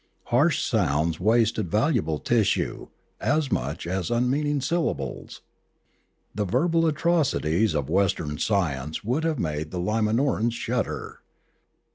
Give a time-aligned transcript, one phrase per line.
[0.33, 2.87] Harsh sounds wasted valuable tissue
[3.19, 5.43] as much as unmeaning syllables.
[6.33, 11.19] The verbal atrocities of Western science would have made the Limanorans shudder.